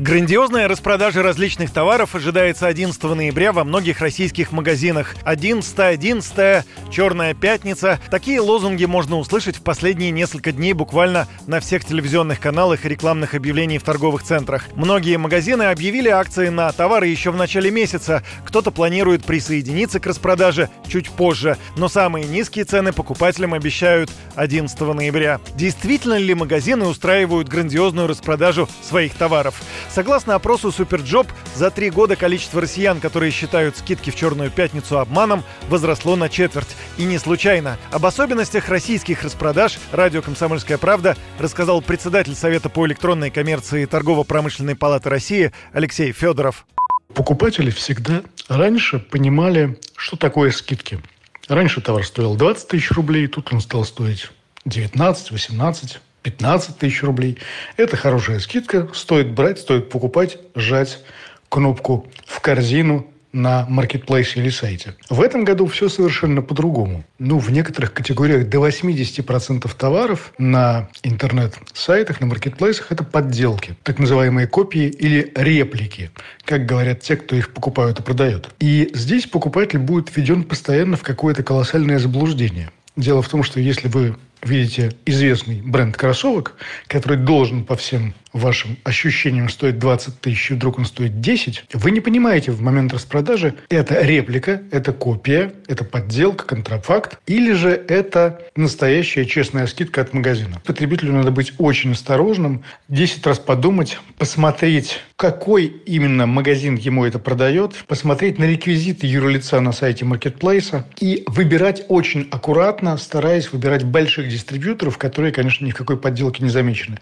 Грандиозная 0.00 0.66
распродажа 0.66 1.22
различных 1.22 1.70
товаров 1.70 2.14
ожидается 2.14 2.66
11 2.66 3.02
ноября 3.02 3.52
во 3.52 3.64
многих 3.64 4.00
российских 4.00 4.50
магазинах. 4.50 5.14
11 5.24 5.78
11 5.78 6.64
Черная 6.90 7.34
пятница. 7.34 8.00
Такие 8.10 8.40
лозунги 8.40 8.86
можно 8.86 9.18
услышать 9.18 9.56
в 9.56 9.62
последние 9.62 10.10
несколько 10.10 10.52
дней 10.52 10.72
буквально 10.72 11.28
на 11.46 11.60
всех 11.60 11.84
телевизионных 11.84 12.40
каналах 12.40 12.86
и 12.86 12.88
рекламных 12.88 13.34
объявлений 13.34 13.76
в 13.76 13.82
торговых 13.82 14.22
центрах. 14.22 14.68
Многие 14.74 15.18
магазины 15.18 15.64
объявили 15.64 16.08
акции 16.08 16.48
на 16.48 16.72
товары 16.72 17.08
еще 17.08 17.30
в 17.30 17.36
начале 17.36 17.70
месяца. 17.70 18.22
Кто-то 18.46 18.70
планирует 18.70 19.26
присоединиться 19.26 20.00
к 20.00 20.06
распродаже 20.06 20.70
чуть 20.88 21.10
позже. 21.10 21.58
Но 21.76 21.90
самые 21.90 22.24
низкие 22.24 22.64
цены 22.64 22.94
покупателям 22.94 23.52
обещают 23.52 24.10
11 24.34 24.80
ноября. 24.80 25.42
Действительно 25.56 26.16
ли 26.16 26.32
магазины 26.32 26.86
устраивают 26.86 27.48
грандиозную 27.48 28.08
распродажу 28.08 28.66
своих 28.82 29.12
товаров? 29.12 29.60
Согласно 29.92 30.36
опросу 30.36 30.70
SuperJob, 30.70 31.26
за 31.56 31.70
три 31.70 31.90
года 31.90 32.14
количество 32.14 32.60
россиян, 32.60 33.00
которые 33.00 33.32
считают 33.32 33.76
скидки 33.76 34.10
в 34.10 34.14
Черную 34.14 34.50
пятницу 34.50 35.00
обманом, 35.00 35.42
возросло 35.68 36.14
на 36.14 36.28
четверть. 36.28 36.76
И 36.96 37.04
не 37.04 37.18
случайно. 37.18 37.76
Об 37.90 38.06
особенностях 38.06 38.68
российских 38.68 39.24
распродаж 39.24 39.78
радио 39.90 40.22
«Комсомольская 40.22 40.78
правда» 40.78 41.16
рассказал 41.40 41.82
председатель 41.82 42.36
Совета 42.36 42.68
по 42.68 42.86
электронной 42.86 43.30
коммерции 43.30 43.84
Торгово-промышленной 43.84 44.76
палаты 44.76 45.10
России 45.10 45.52
Алексей 45.72 46.12
Федоров. 46.12 46.66
Покупатели 47.12 47.70
всегда 47.70 48.22
раньше 48.48 49.00
понимали, 49.00 49.76
что 49.96 50.16
такое 50.16 50.52
скидки. 50.52 51.00
Раньше 51.48 51.80
товар 51.80 52.04
стоил 52.04 52.36
20 52.36 52.68
тысяч 52.68 52.92
рублей, 52.92 53.26
тут 53.26 53.52
он 53.52 53.60
стал 53.60 53.84
стоить 53.84 54.30
19, 54.66 55.32
18, 55.32 55.98
15 56.22 56.78
тысяч 56.78 57.02
рублей. 57.02 57.38
Это 57.76 57.96
хорошая 57.96 58.38
скидка. 58.40 58.88
Стоит 58.94 59.32
брать, 59.32 59.58
стоит 59.60 59.90
покупать, 59.90 60.38
сжать 60.54 61.00
кнопку 61.48 62.06
в 62.26 62.40
корзину 62.40 63.06
на 63.32 63.66
маркетплейсе 63.68 64.40
или 64.40 64.50
сайте. 64.50 64.94
В 65.08 65.20
этом 65.20 65.44
году 65.44 65.66
все 65.66 65.88
совершенно 65.88 66.42
по-другому. 66.42 67.04
Ну, 67.18 67.38
в 67.38 67.50
некоторых 67.50 67.92
категориях 67.92 68.48
до 68.48 68.58
80% 68.66 69.70
товаров 69.76 70.32
на 70.38 70.88
интернет-сайтах, 71.02 72.20
на 72.20 72.26
маркетплейсах– 72.26 72.86
это 72.90 73.04
подделки. 73.04 73.76
Так 73.82 73.98
называемые 73.98 74.46
копии 74.46 74.86
или 74.86 75.32
реплики, 75.34 76.10
как 76.44 76.66
говорят 76.66 77.02
те, 77.02 77.16
кто 77.16 77.36
их 77.36 77.52
покупают 77.52 78.00
и 78.00 78.02
продает. 78.02 78.48
И 78.58 78.90
здесь 78.94 79.26
покупатель 79.26 79.78
будет 79.78 80.14
введен 80.14 80.44
постоянно 80.44 80.96
в 80.96 81.02
какое-то 81.02 81.42
колоссальное 81.42 81.98
заблуждение. 81.98 82.70
Дело 82.96 83.22
в 83.22 83.28
том, 83.28 83.44
что 83.44 83.60
если 83.60 83.88
вы 83.88 84.16
видите 84.42 84.92
известный 85.06 85.60
бренд 85.62 85.96
кроссовок, 85.96 86.56
который 86.86 87.18
должен 87.18 87.64
по 87.64 87.76
всем 87.76 88.14
вашим 88.32 88.76
ощущениям 88.84 89.48
стоить 89.48 89.78
20 89.78 90.20
тысяч, 90.20 90.50
и 90.50 90.54
вдруг 90.54 90.78
он 90.78 90.84
стоит 90.84 91.20
10, 91.20 91.64
вы 91.72 91.90
не 91.90 92.00
понимаете 92.00 92.52
в 92.52 92.60
момент 92.60 92.92
распродажи, 92.92 93.54
это 93.68 94.00
реплика, 94.02 94.62
это 94.70 94.92
копия, 94.92 95.52
это 95.66 95.84
подделка, 95.84 96.44
контрафакт, 96.44 97.18
или 97.26 97.52
же 97.52 97.70
это 97.70 98.40
настоящая 98.54 99.24
честная 99.24 99.66
скидка 99.66 100.02
от 100.02 100.14
магазина. 100.14 100.60
Потребителю 100.64 101.12
надо 101.12 101.30
быть 101.30 101.54
очень 101.58 101.92
осторожным, 101.92 102.62
10 102.88 103.26
раз 103.26 103.38
подумать, 103.38 103.98
посмотреть, 104.18 105.00
какой 105.16 105.66
именно 105.66 106.26
магазин 106.26 106.76
ему 106.76 107.04
это 107.04 107.18
продает, 107.18 107.74
посмотреть 107.86 108.38
на 108.38 108.44
реквизиты 108.44 109.06
юрлица 109.06 109.60
на 109.60 109.72
сайте 109.72 110.04
маркетплейса 110.04 110.86
и 111.00 111.24
выбирать 111.26 111.84
очень 111.88 112.28
аккуратно, 112.30 112.96
стараясь 112.96 113.52
выбирать 113.52 113.84
больших 113.84 114.29
дистрибьюторов, 114.30 114.96
которые, 114.96 115.32
конечно, 115.32 115.64
ни 115.64 115.72
в 115.72 115.76
какой 115.76 115.96
подделке 115.96 116.42
не 116.42 116.48
замечены. 116.48 116.98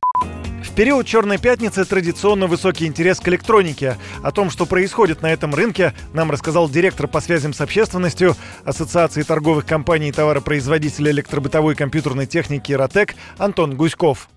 В 0.62 0.75
период 0.75 1.07
Черной 1.07 1.39
пятницы 1.39 1.84
традиционно 1.84 2.47
высокий 2.47 2.87
интерес 2.87 3.21
к 3.21 3.28
электронике. 3.28 3.97
О 4.22 4.31
том, 4.31 4.50
что 4.50 4.66
происходит 4.66 5.22
на 5.22 5.33
этом 5.33 5.55
рынке, 5.55 5.93
нам 6.12 6.31
рассказал 6.31 6.69
директор 6.69 7.09
по 7.09 7.21
связям 7.21 7.53
с 7.53 7.61
общественностью 7.61 8.37
Ассоциации 8.65 9.22
торговых 9.22 9.67
компаний 9.67 10.09
и 10.09 10.12
товаропроизводителей 10.12 11.11
электробытовой 11.12 11.75
компьютерной 11.75 12.27
техники 12.27 12.72
«Ротек» 12.72 13.15
Антон 13.38 13.77
Гуськов. 13.77 14.28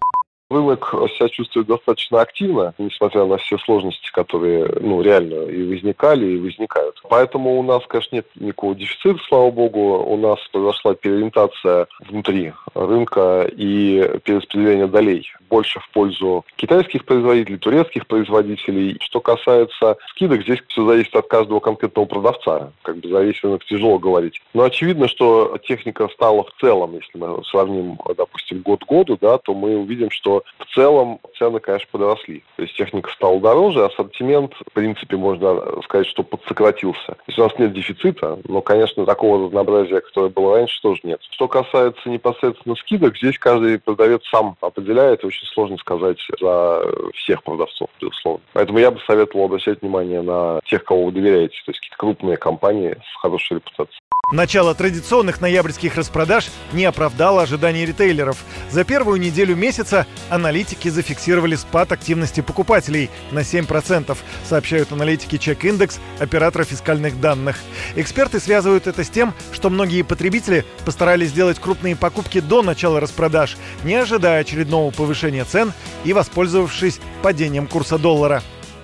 Рынок 0.52 0.94
себя 1.16 1.30
чувствует 1.30 1.68
достаточно 1.68 2.20
активно, 2.20 2.74
несмотря 2.78 3.26
на 3.26 3.38
все 3.38 3.58
сложности, 3.60 4.12
которые 4.12 4.66
ну, 4.82 5.02
реально 5.02 5.46
и 5.46 5.64
возникали, 5.64 6.26
и 6.26 6.40
возникают. 6.40 7.02
Поэтому 7.10 7.58
у 7.58 7.64
нас, 7.64 7.84
конечно, 7.88 8.16
нет 8.18 8.28
никакого 8.36 8.76
дефицита, 8.76 9.18
слава 9.30 9.50
богу. 9.50 10.04
У 10.04 10.18
нас 10.18 10.40
произошла 10.52 10.94
переориентация 10.94 11.88
внутри 12.02 12.52
рынка 12.74 13.50
и 13.50 14.20
перераспределение 14.26 14.88
долей 14.88 15.32
больше 15.50 15.80
в 15.82 15.90
пользу 15.90 16.46
китайских 16.56 17.06
производителей, 17.06 17.58
турецких 17.58 18.08
производителей. 18.08 18.98
Что 19.02 19.20
касается 19.20 19.98
скидок, 20.10 20.44
здесь 20.44 20.60
все 20.68 20.86
зависит 20.86 21.16
от 21.16 21.28
каждого 21.28 21.60
конкретного 21.60 22.06
продавца. 22.06 22.72
Как 22.82 22.98
бы 22.98 23.10
за 23.10 23.20
рынок 23.20 23.66
тяжело 23.66 24.00
говорить. 24.00 24.42
Но 24.54 24.64
очевидно, 24.64 25.08
что 25.08 25.58
техника 25.64 26.08
стала 26.10 26.44
в 26.44 26.52
целом, 26.60 26.96
если 26.96 27.18
мы 27.18 27.44
сравним, 27.44 28.00
допустим, 28.18 28.62
год 28.62 28.84
к 28.86 28.88
году, 28.88 29.18
да, 29.20 29.38
то 29.38 29.54
мы 29.54 29.78
увидим, 29.78 30.10
что 30.10 30.41
в 30.60 30.76
целом 30.76 31.20
цены, 31.38 31.60
конечно, 31.60 31.88
подросли. 31.92 32.44
То 32.56 32.64
есть 32.64 32.76
техника 32.76 33.12
стала 33.12 33.40
дороже, 33.40 33.86
ассортимент, 33.86 34.54
в 34.54 34.74
принципе, 34.74 35.18
можно 35.18 35.82
сказать, 35.84 36.08
что 36.08 36.24
подсократился. 36.24 37.08
То 37.08 37.24
есть 37.28 37.40
у 37.40 37.44
нас 37.44 37.58
нет 37.58 37.74
дефицита, 37.74 38.40
но, 38.46 38.62
конечно, 38.62 39.06
такого 39.06 39.46
разнообразия, 39.46 40.02
которое 40.02 40.30
было 40.30 40.58
раньше, 40.58 40.82
тоже 40.82 41.02
нет. 41.04 41.20
Что 41.32 41.48
касается 41.48 42.10
непосредственно 42.10 42.76
скидок, 42.76 43.18
здесь 43.18 43.38
каждый 43.38 43.80
продавец 43.80 44.22
сам 44.30 44.56
определяет, 44.62 45.26
очень 45.26 45.48
сложно 45.48 45.78
сказать 45.78 46.20
за 46.40 46.84
всех 47.16 47.44
продавцов, 47.44 47.90
безусловно. 48.00 48.42
Поэтому 48.54 48.80
я 48.80 48.92
бы 48.92 49.00
советовал 49.02 49.46
обращать 49.46 49.82
внимание 49.82 50.22
на 50.22 50.60
тех, 50.66 50.84
кого 50.84 51.06
вы 51.06 51.12
доверяете, 51.12 51.56
то 51.66 51.72
есть 51.72 51.80
какие-то 51.80 51.98
крупные 51.98 52.38
компании 52.38 52.96
с 52.96 53.22
хорошей 53.22 53.56
репутацией. 53.56 54.02
Начало 54.32 54.74
традиционных 54.74 55.42
ноябрьских 55.42 55.98
распродаж 55.98 56.50
не 56.72 56.86
оправдало 56.86 57.44
ожиданий 57.44 57.86
ритейлеров. 57.86 58.38
За 58.70 58.86
первую 58.86 59.20
неделю 59.20 59.58
месяца 59.58 60.08
аналитики 60.30 60.88
зафиксировали 60.88 61.56
спад 61.56 61.92
активности 61.92 62.40
покупателей 62.40 63.10
на 63.32 63.40
7%, 63.40 64.18
сообщают 64.48 64.94
аналитики 64.94 65.36
Check 65.36 65.60
Index, 65.62 66.00
оператора 66.20 66.64
фискальных 66.64 67.20
данных. 67.20 67.58
Эксперты 67.98 68.40
связывают 68.40 68.88
это 68.88 69.04
с 69.04 69.10
тем, 69.10 69.34
что 69.52 69.70
многие 69.70 70.04
потребители 70.04 70.66
постарались 70.86 71.30
сделать 71.30 71.60
крупные 71.60 71.98
покупки 71.98 72.40
до 72.40 72.62
начала 72.62 73.02
распродаж, 73.02 73.58
не 73.84 73.96
ожидая 73.96 74.42
очередного 74.42 74.92
повышения 74.92 75.44
цен 75.44 75.74
и 76.06 76.14
воспользовавшись 76.14 77.02
падением 77.22 77.68
курса 77.68 77.98
доллара. 77.98 78.42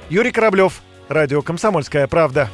Юрий 0.10 0.32
Кораблев, 0.32 0.82
Радио 1.08 1.42
«Комсомольская 1.42 2.06
правда». 2.08 2.50